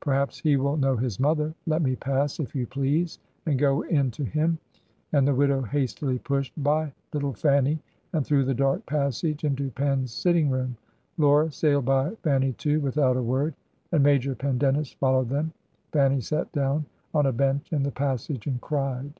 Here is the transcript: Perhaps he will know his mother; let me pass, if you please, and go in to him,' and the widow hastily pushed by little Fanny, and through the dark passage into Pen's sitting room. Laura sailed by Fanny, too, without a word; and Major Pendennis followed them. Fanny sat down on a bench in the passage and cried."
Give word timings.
Perhaps 0.00 0.40
he 0.40 0.56
will 0.56 0.76
know 0.76 0.96
his 0.96 1.20
mother; 1.20 1.54
let 1.64 1.80
me 1.80 1.94
pass, 1.94 2.40
if 2.40 2.56
you 2.56 2.66
please, 2.66 3.20
and 3.46 3.56
go 3.56 3.82
in 3.82 4.10
to 4.10 4.24
him,' 4.24 4.58
and 5.12 5.28
the 5.28 5.32
widow 5.36 5.62
hastily 5.62 6.18
pushed 6.18 6.52
by 6.60 6.92
little 7.12 7.32
Fanny, 7.32 7.78
and 8.12 8.26
through 8.26 8.42
the 8.44 8.52
dark 8.52 8.84
passage 8.86 9.44
into 9.44 9.70
Pen's 9.70 10.10
sitting 10.12 10.50
room. 10.50 10.76
Laura 11.18 11.52
sailed 11.52 11.84
by 11.84 12.10
Fanny, 12.24 12.52
too, 12.54 12.80
without 12.80 13.16
a 13.16 13.22
word; 13.22 13.54
and 13.92 14.02
Major 14.02 14.34
Pendennis 14.34 14.90
followed 14.90 15.28
them. 15.28 15.52
Fanny 15.92 16.20
sat 16.20 16.50
down 16.50 16.86
on 17.14 17.26
a 17.26 17.32
bench 17.32 17.72
in 17.72 17.84
the 17.84 17.92
passage 17.92 18.48
and 18.48 18.60
cried." 18.60 19.12